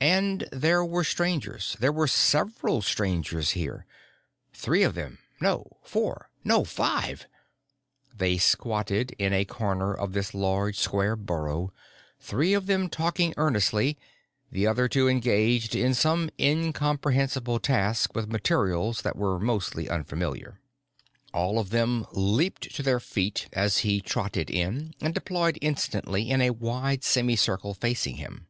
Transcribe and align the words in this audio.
And 0.00 0.48
there 0.50 0.82
were 0.82 1.04
Strangers, 1.04 1.76
there 1.78 1.92
were 1.92 2.06
several 2.08 2.80
Strangers 2.80 3.50
here. 3.50 3.84
Three 4.54 4.82
of 4.82 4.94
them 4.94 5.18
no, 5.42 5.76
four 5.82 6.30
no, 6.42 6.64
five! 6.64 7.26
They 8.16 8.38
squatted 8.38 9.10
in 9.18 9.34
a 9.34 9.44
corner 9.44 9.92
of 9.92 10.14
this 10.14 10.32
large, 10.32 10.78
square 10.78 11.16
burrow, 11.16 11.70
three 12.18 12.54
of 12.54 12.64
them 12.64 12.88
talking 12.88 13.34
earnestly, 13.36 13.98
the 14.50 14.66
other 14.66 14.88
two 14.88 15.06
engaged 15.06 15.74
in 15.74 15.92
some 15.92 16.30
incomprehensible 16.40 17.60
task 17.60 18.14
with 18.14 18.32
materials 18.32 19.02
that 19.02 19.16
were 19.16 19.38
mostly 19.38 19.90
unfamiliar. 19.90 20.62
All 21.34 21.58
of 21.58 21.68
them 21.68 22.06
leaped 22.10 22.74
to 22.76 22.82
their 22.82 23.00
feet 23.00 23.48
as 23.52 23.80
he 23.84 24.00
trotted 24.00 24.48
in 24.48 24.94
and 25.02 25.12
deployed 25.12 25.58
instantly 25.60 26.30
in 26.30 26.40
a 26.40 26.52
wide 26.54 27.04
semi 27.04 27.36
circle 27.36 27.74
facing 27.74 28.16
him. 28.16 28.46